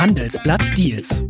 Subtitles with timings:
[0.00, 1.22] Handelsblatt Deals.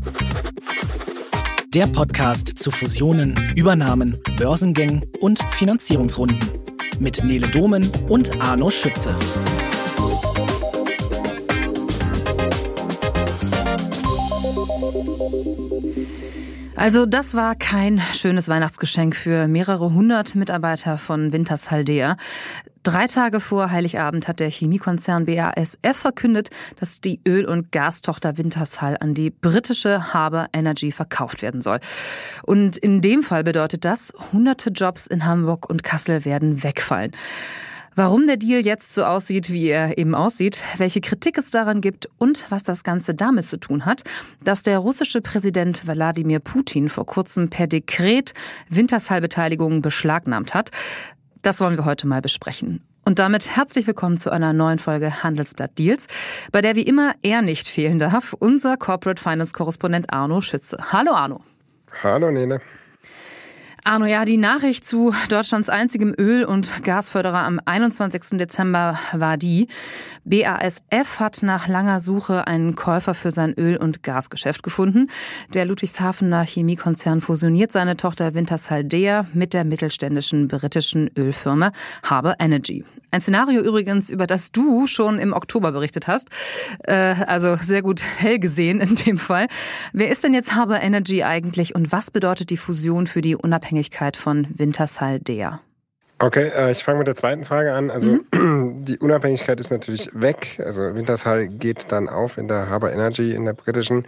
[1.74, 6.38] Der Podcast zu Fusionen, Übernahmen, Börsengängen und Finanzierungsrunden.
[7.00, 9.12] Mit Nele Domen und Arno Schütze.
[16.76, 22.16] Also das war kein schönes Weihnachtsgeschenk für mehrere hundert Mitarbeiter von Winters Haldea.
[22.90, 26.50] Drei Tage vor Heiligabend hat der Chemiekonzern BASF verkündet,
[26.80, 31.78] dass die Öl- und Gastochter Wintershall an die britische Harbour Energy verkauft werden soll.
[32.42, 37.12] Und in dem Fall bedeutet das, hunderte Jobs in Hamburg und Kassel werden wegfallen.
[37.94, 42.08] Warum der Deal jetzt so aussieht, wie er eben aussieht, welche Kritik es daran gibt
[42.18, 44.02] und was das Ganze damit zu tun hat,
[44.42, 48.34] dass der russische Präsident Wladimir Putin vor kurzem per Dekret
[48.68, 50.70] Wintershall-Beteiligungen beschlagnahmt hat,
[51.42, 52.82] das wollen wir heute mal besprechen.
[53.04, 56.06] Und damit herzlich willkommen zu einer neuen Folge Handelsblatt Deals,
[56.52, 60.76] bei der wie immer er nicht fehlen darf, unser Corporate Finance Korrespondent Arno Schütze.
[60.92, 61.40] Hallo Arno.
[62.02, 62.60] Hallo Nene.
[63.82, 68.38] Arno, ja, die Nachricht zu Deutschlands einzigem Öl- und Gasförderer am 21.
[68.38, 69.68] Dezember war die,
[70.24, 75.06] BASF hat nach langer Suche einen Käufer für sein Öl- und Gasgeschäft gefunden.
[75.54, 82.84] Der Ludwigshafener Chemiekonzern fusioniert seine Tochter Wintershaldea mit der mittelständischen britischen Ölfirma Harbour Energy.
[83.12, 86.28] Ein Szenario übrigens, über das du schon im Oktober berichtet hast.
[86.84, 89.48] Äh, also sehr gut hell gesehen in dem Fall.
[89.92, 93.34] Wer ist denn jetzt Harbour Energy eigentlich und was bedeutet die Fusion für die
[93.70, 95.60] Unabhängigkeit von Wintershaldea?
[96.18, 97.90] Okay, äh, ich fange mit der zweiten Frage an.
[97.90, 98.84] Also mhm.
[98.84, 100.60] die Unabhängigkeit ist natürlich weg.
[100.64, 104.06] Also Wintershall geht dann auf in der Harbour Energy, in der britischen.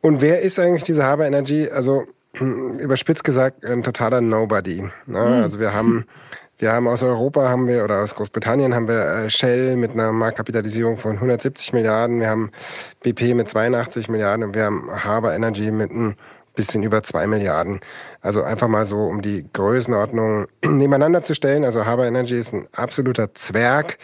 [0.00, 1.68] Und wer ist eigentlich diese Harbour Energy?
[1.70, 4.82] Also überspitzt gesagt, ein totaler Nobody.
[4.82, 4.90] Ne?
[5.06, 5.18] Mhm.
[5.18, 6.06] Also wir haben
[6.56, 10.12] wir haben aus Europa haben wir oder aus Großbritannien haben wir äh, Shell mit einer
[10.12, 12.52] Marktkapitalisierung von 170 Milliarden, wir haben
[13.02, 16.14] BP mit 82 Milliarden und wir haben Harbour Energy mit ein
[16.54, 17.80] bisschen über zwei Milliarden.
[18.20, 21.64] Also einfach mal so, um die Größenordnung nebeneinander zu stellen.
[21.64, 23.98] Also Harbour Energy ist ein absoluter Zwerg.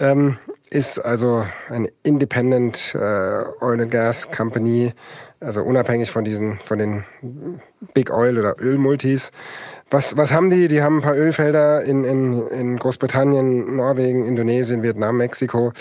[0.00, 0.38] ähm,
[0.70, 4.92] ist also eine Independent äh, Oil and Gas Company,
[5.40, 7.04] also unabhängig von diesen, von den
[7.94, 9.30] Big Oil oder Ölmultis.
[9.90, 10.68] Was, was haben die?
[10.68, 15.72] Die haben ein paar Ölfelder in, in, in Großbritannien, Norwegen, Indonesien, Vietnam, Mexiko.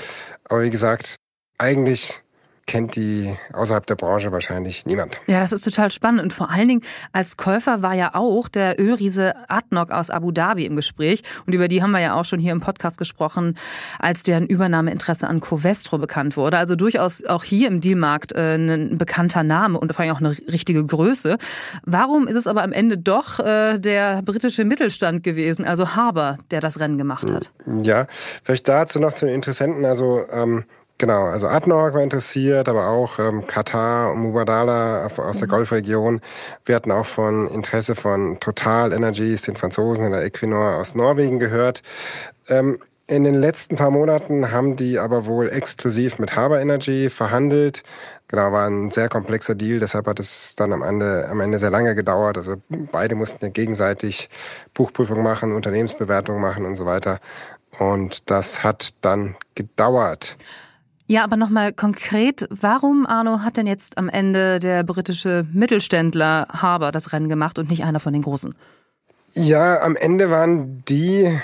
[0.45, 1.17] Aber wie gesagt,
[1.57, 2.21] eigentlich
[2.67, 5.19] kennt die außerhalb der Branche wahrscheinlich niemand.
[5.25, 6.21] Ja, das ist total spannend.
[6.21, 6.81] Und vor allen Dingen
[7.13, 11.23] als Käufer war ja auch der Ölriese Adnoc aus Abu Dhabi im Gespräch.
[11.45, 13.57] Und über die haben wir ja auch schon hier im Podcast gesprochen,
[13.99, 16.57] als deren Übernahmeinteresse an Covestro bekannt wurde.
[16.57, 20.37] Also durchaus auch hier im Dealmarkt äh, ein bekannter Name und vor allem auch eine
[20.51, 21.37] richtige Größe.
[21.83, 26.59] Warum ist es aber am Ende doch äh, der britische Mittelstand gewesen, also Harbour, der
[26.59, 27.51] das Rennen gemacht hat?
[27.83, 28.07] Ja,
[28.43, 29.85] vielleicht dazu noch zu den Interessenten.
[29.85, 30.65] Also ähm,
[30.99, 35.51] Genau, also Adnor war interessiert, aber auch ähm, Katar und Mubadala aus der mhm.
[35.51, 36.21] Golfregion.
[36.65, 41.37] Wir hatten auch von Interesse von Total Energies, den Franzosen in der Equinor aus Norwegen
[41.37, 41.83] gehört.
[42.49, 47.83] Ähm, in den letzten paar Monaten haben die aber wohl exklusiv mit Harbour Energy verhandelt.
[48.27, 51.69] Genau, war ein sehr komplexer Deal, deshalb hat es dann am Ende, am Ende sehr
[51.69, 52.37] lange gedauert.
[52.37, 52.55] Also
[52.91, 54.29] beide mussten ja gegenseitig
[54.73, 57.19] Buchprüfung machen, Unternehmensbewertung machen und so weiter.
[57.77, 60.35] Und das hat dann gedauert.
[61.07, 66.91] Ja, aber nochmal konkret, warum, Arno, hat denn jetzt am Ende der britische Mittelständler Harbour
[66.91, 68.53] das Rennen gemacht und nicht einer von den Großen?
[69.33, 71.39] Ja, am Ende waren die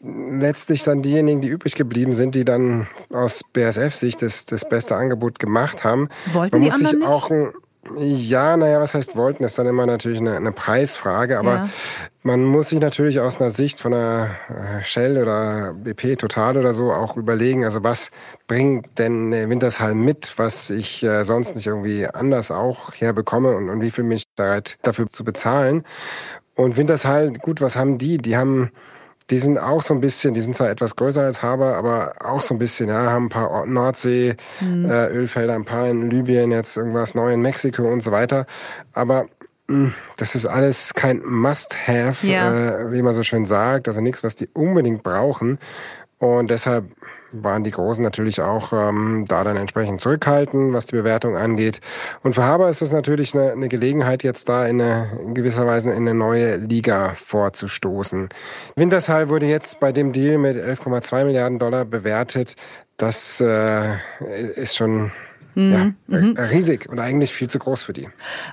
[0.00, 5.40] letztlich dann diejenigen, die übrig geblieben sind, die dann aus BSF-Sicht das, das beste Angebot
[5.40, 6.08] gemacht haben.
[6.32, 7.08] Wollten Man die anderen nicht?
[7.08, 7.52] Auch ein,
[7.96, 11.68] ja, naja, was heißt wollten, ist dann immer natürlich eine, eine Preisfrage, aber ja.
[12.22, 16.74] man muss sich natürlich aus einer Sicht von einer äh, Shell oder BP Total oder
[16.74, 18.10] so auch überlegen, also was
[18.46, 23.80] bringt denn Wintershall mit, was ich äh, sonst nicht irgendwie anders auch herbekomme und, und
[23.80, 25.84] wie viel bin ich bereit dafür zu bezahlen.
[26.54, 28.18] Und Wintershall, gut, was haben die?
[28.18, 28.72] Die haben
[29.30, 32.40] die sind auch so ein bisschen, die sind zwar etwas größer als Haber, aber auch
[32.40, 35.58] so ein bisschen, ja, haben ein paar Nordsee-Ölfelder, mhm.
[35.58, 38.46] äh, ein paar in Libyen, jetzt irgendwas neu in Mexiko und so weiter.
[38.94, 39.26] Aber
[39.68, 42.80] hm, das ist alles kein Must-Have, ja.
[42.80, 45.58] äh, wie man so schön sagt, also nichts, was die unbedingt brauchen.
[46.18, 46.86] Und deshalb
[47.32, 51.80] waren die Großen natürlich auch ähm, da dann entsprechend zurückhaltend, was die Bewertung angeht.
[52.22, 55.66] Und für Haber ist es natürlich eine, eine Gelegenheit, jetzt da in, eine, in gewisser
[55.66, 58.28] Weise in eine neue Liga vorzustoßen.
[58.76, 62.54] Wintershall wurde jetzt bei dem Deal mit 11,2 Milliarden Dollar bewertet.
[62.96, 63.96] Das äh,
[64.56, 65.12] ist schon
[65.58, 65.96] mhm.
[66.08, 66.34] ja, mhm.
[66.36, 68.08] riesig und eigentlich viel zu groß für die.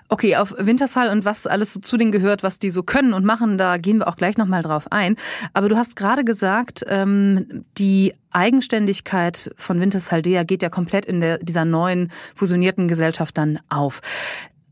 [0.09, 3.25] Okay, auf Wintershall und was alles so zu denen gehört, was die so können und
[3.25, 5.15] machen, da gehen wir auch gleich nochmal drauf ein.
[5.53, 11.37] Aber du hast gerade gesagt, ähm, die Eigenständigkeit von Wintershaldea geht ja komplett in der,
[11.37, 14.01] dieser neuen fusionierten Gesellschaft dann auf.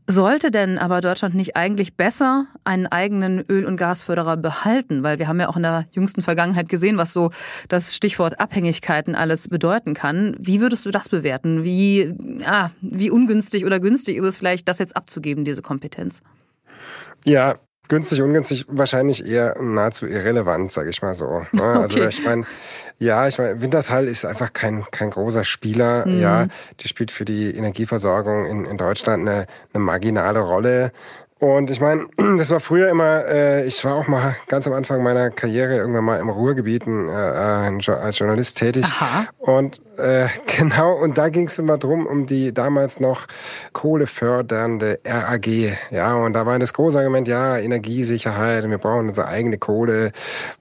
[0.06, 5.02] Sollte denn aber Deutschland nicht eigentlich besser einen eigenen Öl- und Gasförderer behalten?
[5.02, 7.30] Weil wir haben ja auch in der jüngsten Vergangenheit gesehen, was so
[7.68, 10.36] das Stichwort Abhängigkeiten alles bedeuten kann.
[10.38, 11.64] Wie würdest du das bewerten?
[11.64, 12.14] Wie,
[12.44, 16.20] ah, wie ungünstig oder günstig ist es vielleicht, das jetzt abzugeben, diese Kompetenz?
[17.24, 21.46] Ja, Günstig, ungünstig, wahrscheinlich eher nahezu irrelevant, sage ich mal so.
[21.52, 21.62] Ne?
[21.84, 22.08] Also okay.
[22.08, 22.44] ich meine,
[22.98, 26.06] ja, ich meine, Wintershall ist einfach kein, kein großer Spieler.
[26.06, 26.20] Mhm.
[26.20, 26.46] Ja,
[26.80, 30.92] die spielt für die Energieversorgung in, in Deutschland eine, eine marginale Rolle.
[31.38, 32.06] Und ich meine,
[32.38, 36.04] das war früher immer, äh, ich war auch mal ganz am Anfang meiner Karriere irgendwann
[36.04, 38.84] mal im Ruhrgebieten äh, äh als Journalist tätig.
[38.84, 39.26] Aha.
[39.38, 43.26] Und äh, genau, und da ging es immer drum, um die damals noch
[43.72, 45.46] kohlefördernde RAG.
[45.90, 50.12] Ja, und da war das große Argument, ja, Energiesicherheit, wir brauchen unsere eigene Kohle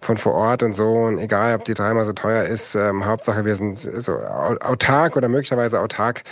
[0.01, 0.91] von vor Ort und so.
[0.91, 5.29] Und egal, ob die dreimal so teuer ist, ähm, Hauptsache wir sind so autark oder
[5.29, 6.23] möglicherweise autark.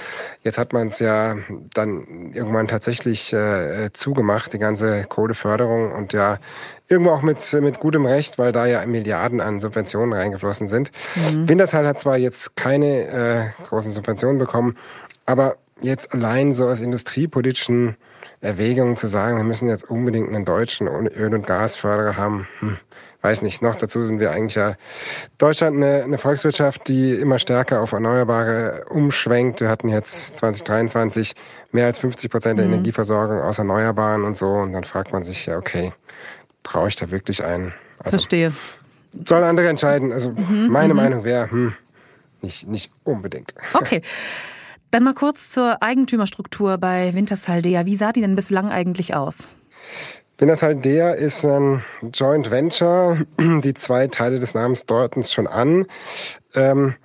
[0.41, 1.35] Jetzt hat man es ja
[1.73, 6.37] dann irgendwann tatsächlich äh, zugemacht gemacht, die ganze Kohleförderung und ja
[6.91, 10.91] irgendwo auch mit, mit gutem Recht, weil da ja Milliarden an Subventionen reingeflossen sind.
[11.33, 11.47] Mhm.
[11.47, 14.77] Wintershall hat zwar jetzt keine äh, großen Subventionen bekommen,
[15.25, 17.95] aber jetzt allein so aus industriepolitischen
[18.41, 22.77] Erwägungen zu sagen, wir müssen jetzt unbedingt einen deutschen Öl- und Gasförderer haben, hm,
[23.21, 24.73] weiß nicht, noch dazu sind wir eigentlich ja
[25.37, 29.61] Deutschland eine, eine Volkswirtschaft, die immer stärker auf Erneuerbare umschwenkt.
[29.61, 31.33] Wir hatten jetzt 2023
[31.71, 32.73] mehr als 50 Prozent der mhm.
[32.73, 34.47] Energieversorgung aus Erneuerbaren und so.
[34.47, 35.93] Und dann fragt man sich ja, okay,
[36.63, 37.73] brauche ich da wirklich einen?
[37.99, 38.53] Also, Verstehe.
[39.25, 40.11] Sollen andere entscheiden.
[40.11, 40.99] Also mhm, meine mhm.
[40.99, 41.73] Meinung wäre, hm,
[42.41, 43.53] nicht, nicht unbedingt.
[43.73, 44.01] Okay.
[44.91, 47.85] Dann mal kurz zur Eigentümerstruktur bei Wintershaldea.
[47.85, 49.47] Wie sah die denn bislang eigentlich aus?
[50.37, 51.81] Wintershaldea ist ein
[52.13, 53.19] Joint Venture.
[53.39, 55.85] Die zwei Teile des Namens deuten es schon an.
[56.55, 56.95] Ähm,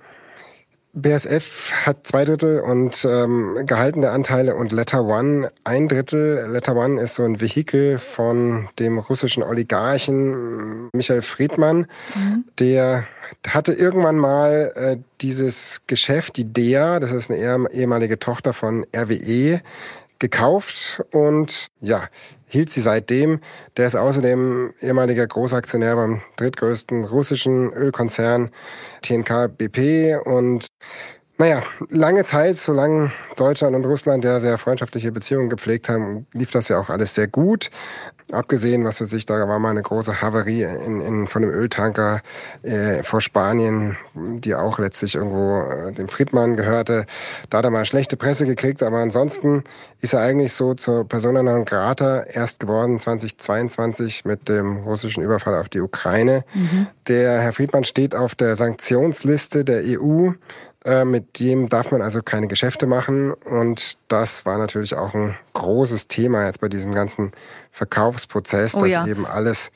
[1.01, 6.47] BSF hat zwei Drittel und ähm, gehaltene Anteile und Letter One ein Drittel.
[6.49, 12.45] Letter One ist so ein Vehikel von dem russischen Oligarchen Michael Friedmann, mhm.
[12.59, 13.05] der
[13.47, 19.61] hatte irgendwann mal äh, dieses Geschäft, die DEA, das ist eine ehemalige Tochter von RWE,
[20.19, 22.07] gekauft und ja,
[22.47, 23.39] hielt sie seitdem.
[23.75, 28.51] Der ist außerdem ehemaliger Großaktionär beim drittgrößten russischen Ölkonzern
[29.01, 30.67] TNK BP und
[31.37, 36.67] naja, lange Zeit, solange Deutschland und Russland ja sehr freundschaftliche Beziehungen gepflegt haben, lief das
[36.67, 37.69] ja auch alles sehr gut.
[38.29, 42.21] Abgesehen, was für sich, da war mal eine große Havarie in, in, von dem Öltanker
[42.61, 47.05] äh, vor Spanien, die auch letztlich irgendwo äh, dem Friedmann gehörte.
[47.49, 49.63] Da hat er mal schlechte Presse gekriegt, aber ansonsten
[50.01, 55.55] ist er eigentlich so zur Persona non grata erst geworden 2022 mit dem russischen Überfall
[55.55, 56.43] auf die Ukraine.
[56.53, 56.87] Mhm.
[57.07, 60.31] Der Herr Friedmann steht auf der Sanktionsliste der EU
[60.87, 63.33] äh, mit dem darf man also keine Geschäfte machen.
[63.33, 67.33] Und das war natürlich auch ein großes Thema jetzt bei diesem ganzen
[67.71, 69.05] Verkaufsprozess, oh, dass ja.
[69.05, 69.71] eben alles,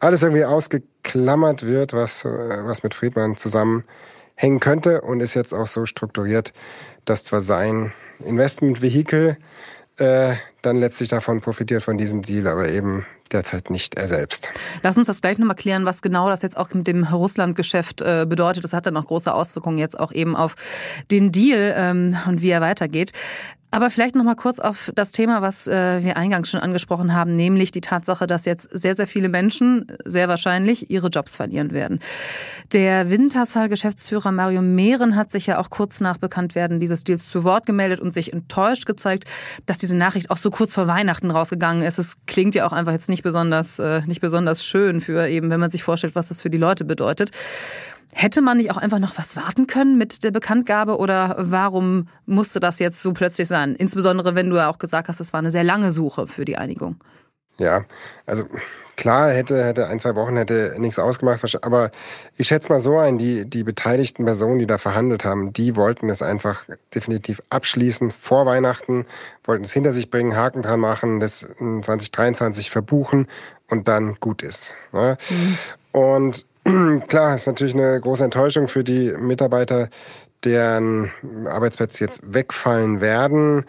[0.00, 5.68] alles irgendwie ausgeklammert wird, was, äh, was mit Friedmann zusammenhängen könnte und ist jetzt auch
[5.68, 6.52] so strukturiert,
[7.04, 7.92] dass zwar sein
[8.24, 9.36] Investmentvehikel
[9.98, 14.50] äh, dann letztlich davon profitiert von diesem Deal, aber eben derzeit nicht er selbst.
[14.82, 18.26] Lass uns das gleich nochmal klären, was genau das jetzt auch mit dem Russland-Geschäft äh,
[18.28, 18.64] bedeutet.
[18.64, 20.54] Das hat dann auch große Auswirkungen jetzt auch eben auf
[21.10, 23.12] den Deal ähm, und wie er weitergeht.
[23.76, 27.36] Aber vielleicht noch mal kurz auf das Thema, was äh, wir eingangs schon angesprochen haben,
[27.36, 32.00] nämlich die Tatsache, dass jetzt sehr, sehr viele Menschen sehr wahrscheinlich ihre Jobs verlieren werden.
[32.72, 37.66] Der Wintershall-Geschäftsführer Mario Mehren hat sich ja auch kurz nach Bekanntwerden dieses Deals zu Wort
[37.66, 39.24] gemeldet und sich enttäuscht gezeigt,
[39.66, 41.98] dass diese Nachricht auch so kurz vor Weihnachten rausgegangen ist.
[41.98, 45.60] Es klingt ja auch einfach jetzt nicht besonders, äh, nicht besonders schön für eben, wenn
[45.60, 47.30] man sich vorstellt, was das für die Leute bedeutet.
[48.18, 52.60] Hätte man nicht auch einfach noch was warten können mit der Bekanntgabe oder warum musste
[52.60, 53.74] das jetzt so plötzlich sein?
[53.74, 56.56] Insbesondere wenn du ja auch gesagt hast, es war eine sehr lange Suche für die
[56.56, 56.96] Einigung.
[57.58, 57.84] Ja,
[58.24, 58.44] also
[58.96, 61.90] klar hätte, hätte ein, zwei Wochen hätte nichts ausgemacht, aber
[62.38, 66.08] ich schätze mal so ein, die, die beteiligten Personen, die da verhandelt haben, die wollten
[66.08, 69.04] es einfach definitiv abschließen vor Weihnachten,
[69.44, 73.28] wollten es hinter sich bringen, Haken dran machen, das 2023 verbuchen
[73.68, 74.74] und dann gut ist.
[74.92, 75.18] Ne?
[75.28, 75.58] Mhm.
[75.92, 76.46] Und
[77.08, 79.88] Klar, ist natürlich eine große Enttäuschung für die Mitarbeiter,
[80.44, 81.10] deren
[81.48, 83.64] Arbeitsplätze jetzt wegfallen werden.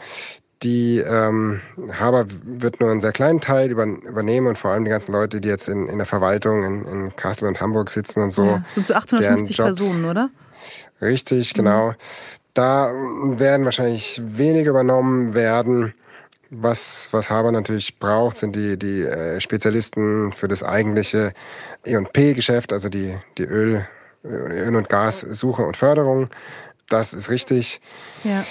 [0.63, 1.61] Die ähm,
[1.99, 5.39] Haber wird nur einen sehr kleinen Teil über, übernehmen und vor allem die ganzen Leute,
[5.39, 8.45] die jetzt in, in der Verwaltung in, in Kassel und Hamburg sitzen und so.
[8.45, 10.29] Ja, sind so 850 Jobs, Personen, oder?
[10.99, 11.89] Richtig, genau.
[11.89, 11.95] Mhm
[12.55, 15.93] Da werden wahrscheinlich wenige übernommen werden.
[16.49, 21.33] Was, was Haber natürlich braucht, sind die, die äh, Spezialisten für das eigentliche
[21.85, 23.85] E&P-Geschäft, also die, die Öl,
[24.23, 26.29] Öl- und Gassuche und Förderung.
[26.89, 27.81] Das ist richtig.
[28.23, 28.45] Ja.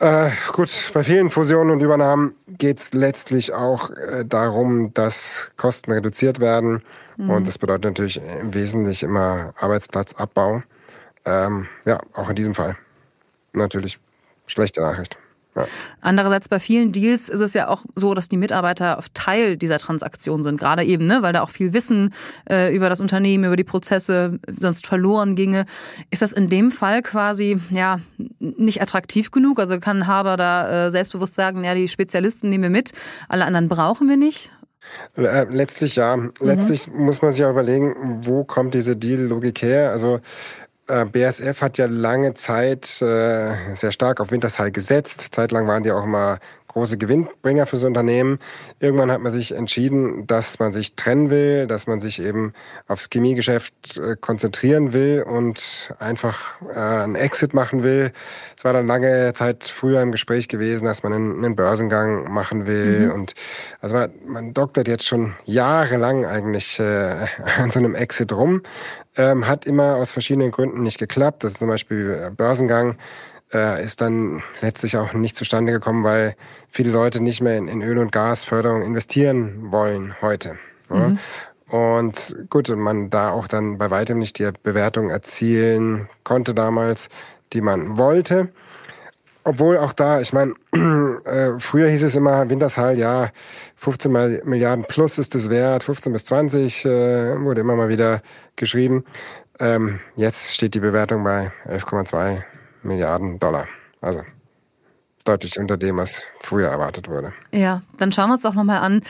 [0.00, 5.92] Äh, gut, bei vielen Fusionen und Übernahmen geht es letztlich auch äh, darum, dass Kosten
[5.92, 6.82] reduziert werden.
[7.16, 7.30] Mhm.
[7.30, 10.62] Und das bedeutet natürlich im Wesentlichen immer Arbeitsplatzabbau.
[11.24, 12.76] Ähm, ja, auch in diesem Fall.
[13.52, 13.98] Natürlich
[14.46, 15.18] schlechte Nachricht.
[15.58, 15.66] Ja.
[16.00, 20.42] Andererseits bei vielen Deals ist es ja auch so, dass die Mitarbeiter Teil dieser Transaktion
[20.42, 22.14] sind, gerade eben, ne, weil da auch viel Wissen
[22.50, 25.66] äh, über das Unternehmen, über die Prozesse sonst verloren ginge.
[26.10, 28.00] Ist das in dem Fall quasi ja
[28.38, 29.58] nicht attraktiv genug?
[29.58, 32.92] Also kann Haber da äh, selbstbewusst sagen, ja, die Spezialisten nehmen wir mit,
[33.28, 34.50] alle anderen brauchen wir nicht?
[35.16, 36.16] Äh, letztlich ja.
[36.16, 36.32] Mhm.
[36.40, 39.90] Letztlich muss man sich auch überlegen, wo kommt diese Deal-Logik her?
[39.90, 40.20] Also
[40.88, 45.28] äh, BASF hat ja lange Zeit äh, sehr stark auf Wintershall gesetzt.
[45.32, 48.38] Zeitlang waren die auch immer große Gewinnbringer fürs Unternehmen.
[48.78, 52.52] Irgendwann hat man sich entschieden, dass man sich trennen will, dass man sich eben
[52.86, 58.12] aufs Chemiegeschäft äh, konzentrieren will und einfach äh, einen Exit machen will.
[58.56, 63.06] Es war dann lange Zeit früher im Gespräch gewesen, dass man einen, Börsengang machen will.
[63.06, 63.12] Mhm.
[63.12, 63.34] Und
[63.80, 67.16] also man, man doktert jetzt schon jahrelang eigentlich äh,
[67.58, 68.62] an so einem Exit rum.
[69.16, 71.42] Ähm, hat immer aus verschiedenen Gründen nicht geklappt.
[71.42, 72.96] Das ist zum Beispiel Börsengang
[73.52, 76.36] äh, ist dann letztlich auch nicht zustande gekommen, weil
[76.68, 80.58] viele Leute nicht mehr in, in Öl- und Gasförderung investieren wollen heute.
[80.88, 81.18] Mhm.
[81.68, 87.08] Und gut, man da auch dann bei weitem nicht die Bewertung erzielen konnte damals,
[87.52, 88.48] die man wollte.
[89.44, 90.54] Obwohl auch da, ich meine,
[91.24, 93.30] äh, früher hieß es immer, Wintershall, ja,
[93.76, 98.20] 15 Milliarden plus ist es wert, 15 bis 20 äh, wurde immer mal wieder
[98.56, 99.04] geschrieben.
[99.58, 102.42] Ähm, jetzt steht die Bewertung bei 11,2
[102.82, 103.66] Milliarden Dollar.
[104.00, 104.22] Also
[105.28, 107.32] deutlich unter dem, was früher erwartet wurde.
[107.52, 109.02] Ja, dann schauen wir uns doch nochmal an,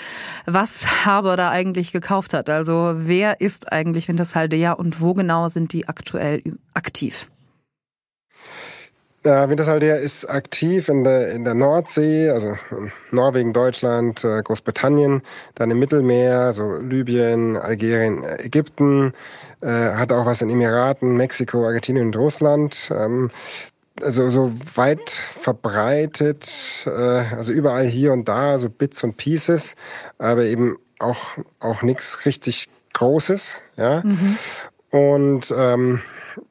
[0.47, 2.51] was Haber da eigentlich gekauft hat.
[2.51, 6.43] Also wer ist eigentlich Wintershall Dea und wo genau sind die aktuell
[6.75, 7.29] aktiv?
[9.25, 15.23] Ja, Wintershall ist aktiv in der, in der Nordsee, also in Norwegen, Deutschland, äh, Großbritannien,
[15.57, 19.13] dann im Mittelmeer, so Libyen, Algerien, Ägypten,
[19.61, 22.93] äh, hat auch was in Emiraten, Mexiko, Argentinien und Russland.
[22.95, 23.31] Ähm,
[24.03, 29.75] also so weit verbreitet, äh, also überall hier und da, so Bits und Pieces,
[30.19, 33.63] aber eben auch, auch nichts richtig Großes.
[33.77, 34.03] Ja?
[34.05, 34.39] Mhm.
[34.91, 36.01] Und ähm,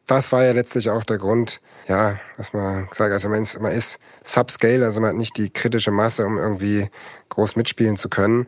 [0.05, 3.71] das war ja letztlich auch der Grund, ja, was man gesagt also man ist, man
[3.71, 6.89] ist subscale, also man hat nicht die kritische Masse, um irgendwie
[7.29, 8.47] groß mitspielen zu können.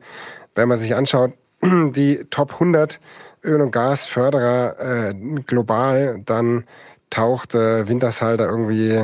[0.55, 2.99] Wenn man sich anschaut, die Top 100
[3.43, 5.13] Öl- und Gasförderer äh,
[5.45, 6.65] global, dann
[7.09, 8.99] taucht äh, Wintershall da irgendwie,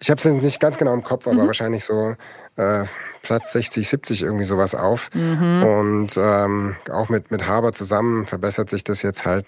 [0.00, 1.46] ich habe es nicht ganz genau im Kopf, aber mhm.
[1.46, 2.14] wahrscheinlich so
[2.56, 2.84] äh,
[3.22, 5.10] Platz 60, 70 irgendwie sowas auf.
[5.14, 5.62] Mhm.
[5.62, 9.46] Und ähm, auch mit, mit Haber zusammen verbessert sich das jetzt halt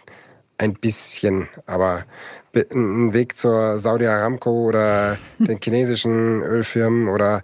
[0.59, 2.05] ein bisschen, aber
[2.55, 7.43] ein Weg zur Saudi Aramco oder den chinesischen Ölfirmen oder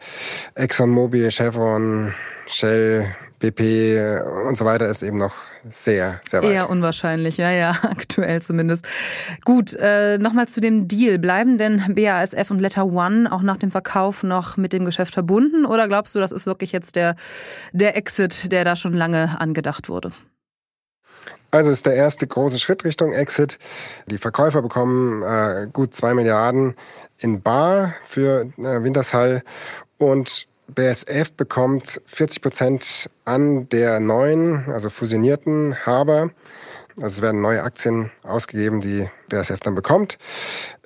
[0.55, 2.15] ExxonMobil, Chevron,
[2.47, 5.35] Shell, BP und so weiter ist eben noch
[5.69, 6.51] sehr, sehr weit.
[6.51, 8.87] Eher unwahrscheinlich, ja, ja, aktuell zumindest.
[9.45, 11.19] Gut, äh, nochmal zu dem Deal.
[11.19, 15.67] Bleiben denn BASF und Letter One auch nach dem Verkauf noch mit dem Geschäft verbunden
[15.67, 17.17] oder glaubst du, das ist wirklich jetzt der,
[17.73, 20.13] der Exit, der da schon lange angedacht wurde?
[21.51, 23.59] Also ist der erste große Schritt Richtung Exit.
[24.07, 26.77] Die Verkäufer bekommen äh, gut zwei Milliarden
[27.19, 29.43] in Bar für äh, Wintershall
[29.99, 36.31] und BSF bekommt 40 Prozent an der neuen, also fusionierten Haber.
[36.97, 40.19] Also es werden neue Aktien ausgegeben, die BASF dann bekommt.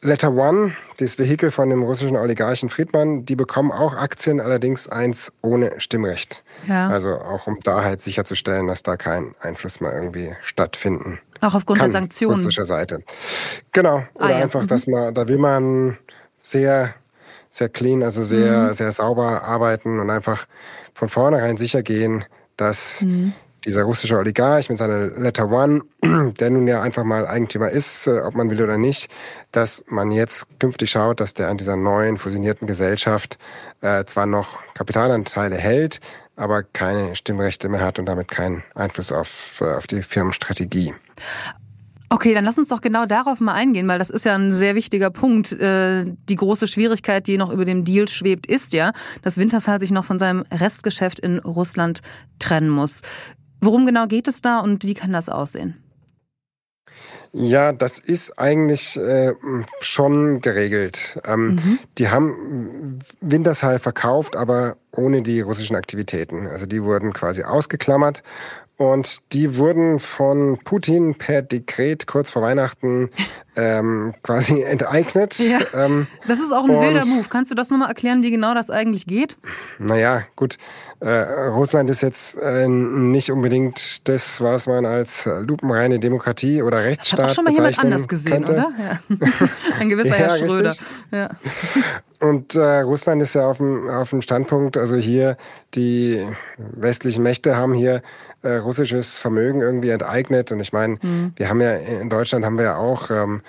[0.03, 5.33] Letter One, das Vehikel von dem russischen Oligarchen Friedmann, die bekommen auch Aktien, allerdings eins
[5.43, 6.45] ohne Stimmrecht.
[6.69, 6.89] Ja.
[6.89, 11.19] Also auch um da halt sicherzustellen, dass da kein Einfluss mehr irgendwie stattfinden.
[11.41, 12.37] Auch aufgrund kann, der Sanktionen.
[12.37, 13.03] russischer Seite.
[13.73, 14.05] Genau.
[14.15, 14.37] Oder ah, ja.
[14.37, 14.69] einfach, mhm.
[14.69, 15.99] dass man, da will man
[16.41, 16.95] sehr,
[17.57, 18.75] sehr clean, also sehr, mhm.
[18.75, 20.47] sehr sauber arbeiten und einfach
[20.95, 22.25] von vornherein sicher gehen,
[22.57, 23.33] dass mhm
[23.67, 25.83] dieser russische Oligarch mit seiner Letter One,
[26.39, 29.11] der nun ja einfach mal Eigentümer ist, äh, ob man will oder nicht,
[29.51, 33.39] dass man jetzt künftig schaut, dass der an dieser neuen fusionierten Gesellschaft
[33.83, 36.01] äh, zwar noch Kapitalanteile hält,
[36.37, 40.95] aber keine Stimmrechte mehr hat und damit keinen Einfluss auf, äh, auf die Firmenstrategie.
[42.09, 44.75] Okay, dann lass uns doch genau darauf mal eingehen, weil das ist ja ein sehr
[44.75, 45.53] wichtiger Punkt.
[45.53, 49.91] Äh, die große Schwierigkeit, die noch über dem Deal schwebt, ist ja, dass Wintershall sich
[49.91, 52.03] noch von seinem Restgeschäft in Russland
[52.39, 53.03] trennen muss.
[53.61, 55.83] Worum genau geht es da und wie kann das aussehen?
[57.33, 59.35] Ja, das ist eigentlich äh,
[59.81, 61.21] schon geregelt.
[61.27, 61.79] Ähm, mhm.
[61.99, 66.47] Die haben Wintershall verkauft, aber ohne die russischen Aktivitäten.
[66.47, 68.23] Also die wurden quasi ausgeklammert
[68.77, 73.11] und die wurden von Putin per Dekret kurz vor Weihnachten
[73.57, 75.39] ähm, quasi enteignet.
[75.39, 77.27] Ja, ähm, das ist auch ein wilder Move.
[77.29, 79.37] Kannst du das nochmal erklären, wie genau das eigentlich geht?
[79.79, 80.59] Naja, gut.
[81.01, 87.19] Äh, Russland ist jetzt äh, nicht unbedingt das, was man als lupenreine Demokratie oder Rechtsstaat
[87.19, 88.53] das hat auch schon mal jemand anders gesehen, könnte.
[88.53, 88.73] oder?
[88.79, 89.49] Ja.
[89.81, 90.75] ein gewisser ja, Herr Schröder.
[91.11, 91.29] Ja.
[92.21, 95.37] Und äh, Russland ist ja auf dem, auf dem Standpunkt, also hier
[95.75, 98.03] die westlichen Mächte haben hier
[98.43, 100.51] äh, russisches Vermögen irgendwie enteignet.
[100.53, 101.33] Und ich meine, mhm.
[101.37, 103.43] wir haben ja in Deutschland haben wir ja auch ähm,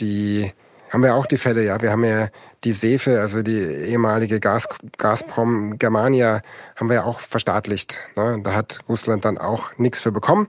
[0.00, 0.52] die
[0.90, 1.82] haben wir auch die Fälle, ja.
[1.82, 2.28] Wir haben ja
[2.62, 6.40] die Sefe, also die ehemalige Gas, Gazprom Germania,
[6.76, 7.98] haben wir ja auch verstaatlicht.
[8.14, 8.40] Ne?
[8.44, 10.46] Da hat Russland dann auch nichts für bekommen.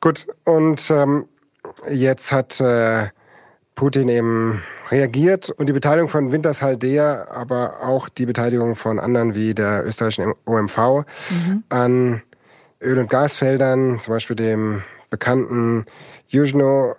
[0.00, 1.26] Gut, und ähm,
[1.90, 3.08] jetzt hat äh,
[3.74, 9.54] Putin eben reagiert und die Beteiligung von Wintershaldea, aber auch die Beteiligung von anderen wie
[9.54, 11.64] der österreichischen OMV mhm.
[11.70, 12.22] an
[12.80, 15.84] Öl- und Gasfeldern, zum Beispiel dem bekannten
[16.28, 16.96] Yuzhno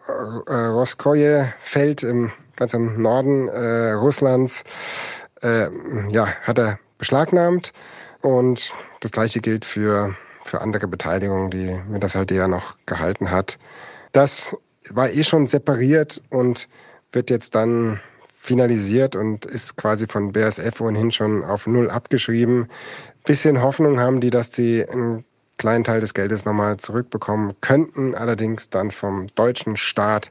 [0.48, 4.64] äh, Roskoje Feld im ganz im Norden äh, Russlands,
[5.42, 5.68] äh,
[6.10, 7.74] ja, hat er beschlagnahmt.
[8.22, 13.58] Und das gleiche gilt für, für andere Beteiligungen, die Wintershaldea noch gehalten hat.
[14.12, 14.56] Das
[14.90, 16.70] war eh schon separiert und
[17.12, 18.00] wird jetzt dann
[18.38, 22.68] finalisiert und ist quasi von BASF ohnehin schon auf Null abgeschrieben.
[23.26, 25.26] Bisschen Hoffnung haben die, dass die einen
[25.64, 30.30] kleinen Teil des Geldes nochmal zurückbekommen könnten, allerdings dann vom deutschen Staat,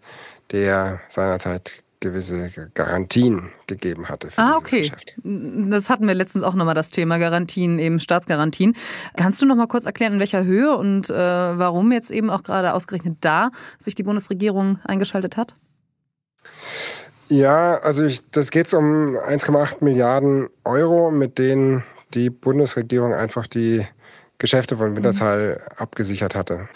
[0.51, 4.83] der seinerzeit gewisse Garantien gegeben hatte für ah, okay.
[4.83, 5.15] Geschäft.
[5.25, 8.77] Das hatten wir letztens auch nochmal das Thema Garantien, eben Staatsgarantien.
[9.17, 12.75] Kannst du nochmal kurz erklären, in welcher Höhe und äh, warum jetzt eben auch gerade
[12.75, 15.57] ausgerechnet da sich die Bundesregierung eingeschaltet hat?
[17.31, 23.87] Ja, also ich, das geht um 1,8 Milliarden Euro, mit denen die Bundesregierung einfach die
[24.43, 25.77] Geschäfte von Wintershall mhm.
[25.79, 26.69] abgesichert hatte.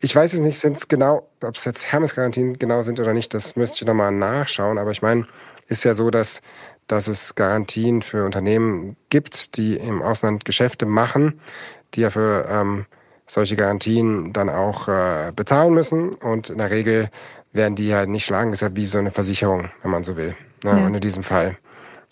[0.00, 3.32] Ich weiß jetzt nicht, sind es genau, ob es jetzt Hermes-Garantien genau sind oder nicht,
[3.32, 4.76] das müsste ich nochmal nachschauen.
[4.76, 5.26] Aber ich meine,
[5.66, 6.42] ist ja so, dass,
[6.86, 11.40] dass es Garantien für Unternehmen gibt, die im Ausland Geschäfte machen,
[11.94, 12.84] die ja für ähm,
[13.26, 16.10] solche Garantien dann auch äh, bezahlen müssen.
[16.10, 17.08] Und in der Regel
[17.52, 18.50] werden die halt nicht schlagen.
[18.50, 20.36] Das ist ja wie so eine Versicherung, wenn man so will.
[20.64, 20.78] Ne?
[20.78, 20.86] Ja.
[20.86, 21.56] Und in diesem Fall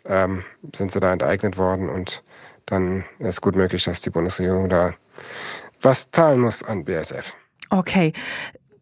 [0.07, 2.22] ähm, sind sie da enteignet worden und
[2.66, 4.94] dann ist gut möglich, dass die Bundesregierung da
[5.83, 7.35] was zahlen muss an BSF.
[7.70, 8.12] Okay.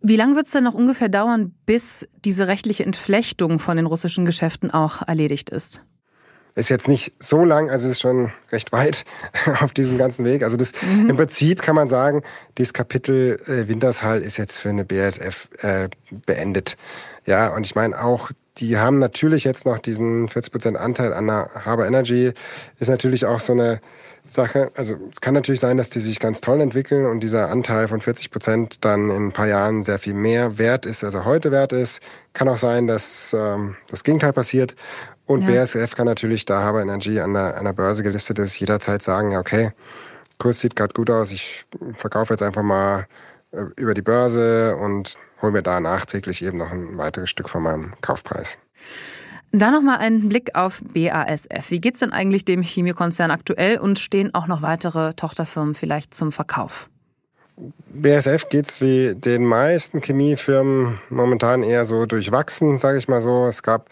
[0.00, 4.24] Wie lange wird es denn noch ungefähr dauern, bis diese rechtliche Entflechtung von den russischen
[4.24, 5.82] Geschäften auch erledigt ist?
[6.54, 9.04] Ist jetzt nicht so lang, also ist schon recht weit
[9.60, 10.42] auf diesem ganzen Weg.
[10.42, 11.08] Also das mhm.
[11.08, 12.22] im Prinzip kann man sagen,
[12.58, 15.88] dieses Kapitel äh, Wintershall ist jetzt für eine BASF äh,
[16.26, 16.76] beendet.
[17.24, 21.50] Ja, und ich meine auch die haben natürlich jetzt noch diesen 40% Anteil an der
[21.64, 22.32] Harbour Energy.
[22.78, 23.80] Ist natürlich auch so eine
[24.24, 24.70] Sache.
[24.76, 28.00] Also es kann natürlich sein, dass die sich ganz toll entwickeln und dieser Anteil von
[28.00, 31.72] 40% dann in ein paar Jahren sehr viel mehr wert ist, als er heute wert
[31.72, 32.02] ist.
[32.32, 34.76] Kann auch sein, dass ähm, das Gegenteil passiert.
[35.26, 35.60] Und ja.
[35.60, 39.30] BASF kann natürlich, da Harbour Energy an der, an der Börse gelistet ist, jederzeit sagen,
[39.30, 39.72] ja okay,
[40.38, 43.06] Kurs sieht gerade gut aus, ich verkaufe jetzt einfach mal
[43.52, 47.62] äh, über die Börse und hole mir da nachträglich eben noch ein weiteres Stück von
[47.62, 48.58] meinem Kaufpreis.
[49.54, 51.70] Dann nochmal ein Blick auf BASF.
[51.70, 56.14] Wie geht es denn eigentlich dem Chemiekonzern aktuell und stehen auch noch weitere Tochterfirmen vielleicht
[56.14, 56.88] zum Verkauf?
[57.92, 63.46] BASF geht es wie den meisten Chemiefirmen momentan eher so durchwachsen, sage ich mal so.
[63.46, 63.90] Es gab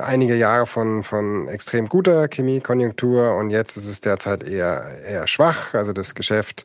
[0.00, 5.74] einige Jahre von, von extrem guter Chemiekonjunktur und jetzt ist es derzeit eher, eher schwach.
[5.74, 6.64] Also das Geschäft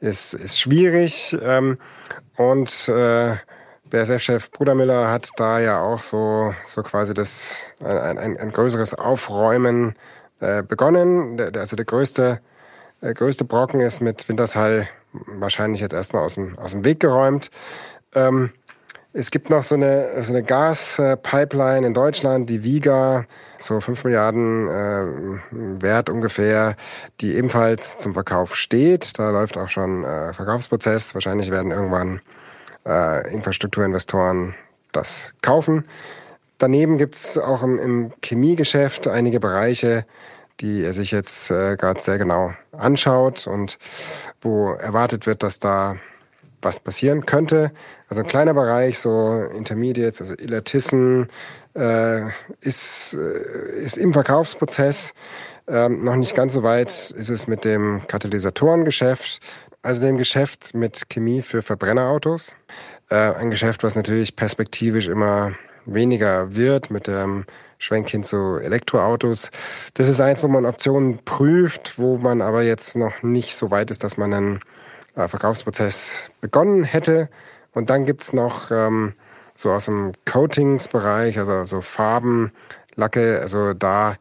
[0.00, 1.36] ist, ist schwierig.
[1.42, 1.78] Ähm,
[2.36, 3.36] und äh,
[3.90, 9.94] BSF-Chef Brudermüller hat da ja auch so, so quasi das, ein, ein, ein größeres Aufräumen
[10.40, 11.36] äh, begonnen.
[11.36, 12.40] Der, also der größte,
[13.02, 17.50] der größte Brocken ist mit Wintershall wahrscheinlich jetzt erstmal aus dem, aus dem Weg geräumt.
[18.14, 18.52] Ähm,
[19.16, 23.24] es gibt noch so eine, so eine Gaspipeline in Deutschland, die Viga,
[23.60, 26.74] so 5 Milliarden äh, wert ungefähr,
[27.20, 29.16] die ebenfalls zum Verkauf steht.
[29.18, 31.14] Da läuft auch schon äh, Verkaufsprozess.
[31.14, 32.20] Wahrscheinlich werden irgendwann
[32.84, 34.56] äh, Infrastrukturinvestoren
[34.90, 35.84] das kaufen.
[36.58, 40.06] Daneben gibt es auch im, im, Chemiegeschäft einige Bereiche,
[40.60, 43.78] die er sich jetzt äh, gerade sehr genau anschaut und
[44.40, 45.96] wo erwartet wird, dass da
[46.64, 47.72] was passieren könnte.
[48.08, 51.28] Also ein kleiner Bereich, so Intermediates, also Illertissen,
[51.74, 52.22] äh,
[52.60, 55.14] ist, äh, ist im Verkaufsprozess.
[55.66, 59.40] Ähm, noch nicht ganz so weit ist es mit dem Katalysatorengeschäft,
[59.82, 62.54] also dem Geschäft mit Chemie für Verbrennerautos.
[63.10, 65.52] Äh, ein Geschäft, was natürlich perspektivisch immer
[65.86, 67.44] weniger wird mit dem
[67.78, 69.50] Schwenk hin zu Elektroautos.
[69.94, 73.90] Das ist eins, wo man Optionen prüft, wo man aber jetzt noch nicht so weit
[73.90, 74.60] ist, dass man einen
[75.16, 77.28] äh, Verkaufsprozess begonnen hätte.
[77.72, 79.14] Und dann gibt's noch ähm,
[79.54, 82.52] so aus dem Coatingsbereich, also so Farben,
[82.96, 84.16] Lacke, also da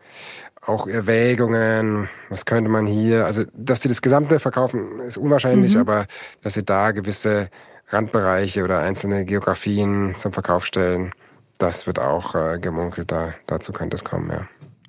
[0.65, 5.81] auch Erwägungen, was könnte man hier, also dass sie das Gesamte verkaufen, ist unwahrscheinlich, mhm.
[5.81, 6.05] aber
[6.41, 7.49] dass sie da gewisse
[7.89, 11.11] Randbereiche oder einzelne Geografien zum Verkauf stellen,
[11.57, 14.47] das wird auch äh, gemunkelt, da, dazu könnte es kommen, ja.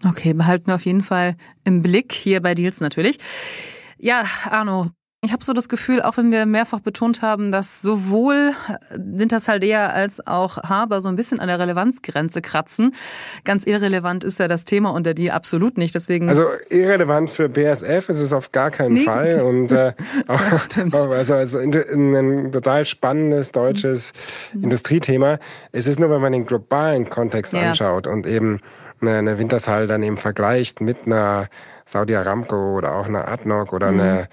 [0.08, 3.18] Okay, behalten wir auf jeden Fall im Blick hier bei Deals natürlich.
[3.98, 4.90] Ja, Arno,
[5.24, 8.52] ich habe so das Gefühl, auch wenn wir mehrfach betont haben, dass sowohl
[8.94, 12.94] Wintersaldea als auch Haber so ein bisschen an der Relevanzgrenze kratzen.
[13.44, 15.94] Ganz irrelevant ist ja das Thema unter die absolut nicht.
[15.94, 19.04] Deswegen also irrelevant für BSF ist es auf gar keinen nee.
[19.04, 19.40] Fall.
[19.40, 19.94] Und äh,
[20.28, 20.40] auch,
[21.10, 24.12] also, also ein total spannendes deutsches
[24.52, 24.64] mhm.
[24.64, 25.38] Industriethema.
[25.72, 27.70] Es ist nur, wenn man den globalen Kontext ja.
[27.70, 28.60] anschaut und eben
[29.00, 31.48] eine, eine Wintershall dann eben vergleicht mit einer
[31.87, 34.00] Saudi Aramco oder auch einer ADNOC oder mhm.
[34.00, 34.28] eine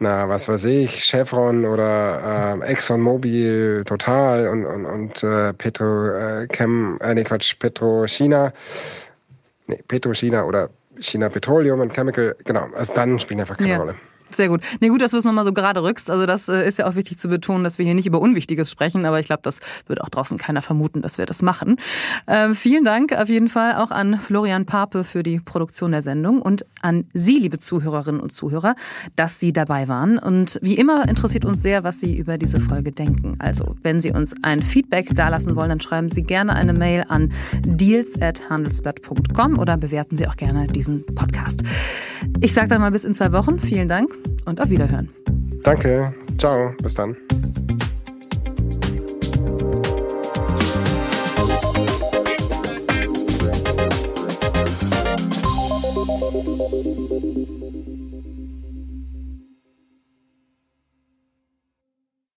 [0.00, 6.46] na, was weiß ich, Chevron oder äh, ExxonMobil Total und, und, und äh, Petro äh,
[6.46, 8.52] Chem, äh, nee, Quatsch, Petro China,
[9.66, 13.78] nee, Petro China oder China Petroleum und Chemical, genau, also dann spielen einfach keine ja.
[13.78, 13.94] Rolle.
[14.32, 14.62] Sehr gut.
[14.80, 16.10] Nee, gut, dass du es nochmal so gerade rückst.
[16.10, 18.70] Also das äh, ist ja auch wichtig zu betonen, dass wir hier nicht über Unwichtiges
[18.70, 21.76] sprechen, aber ich glaube, das würde auch draußen keiner vermuten, dass wir das machen.
[22.26, 26.42] Ähm, vielen Dank auf jeden Fall auch an Florian Pape für die Produktion der Sendung
[26.42, 28.74] und an Sie, liebe Zuhörerinnen und Zuhörer,
[29.16, 30.18] dass Sie dabei waren.
[30.18, 33.36] Und wie immer interessiert uns sehr, was Sie über diese Folge denken.
[33.38, 37.32] Also, wenn Sie uns ein Feedback dalassen wollen, dann schreiben Sie gerne eine Mail an
[37.64, 41.62] deals@handelsblatt.com oder bewerten Sie auch gerne diesen Podcast.
[42.40, 43.58] Ich sage dann mal bis in zwei Wochen.
[43.58, 44.10] Vielen Dank
[44.44, 45.08] und auf Wiederhören.
[45.62, 46.14] Danke.
[46.38, 46.72] Ciao.
[46.82, 47.16] Bis dann.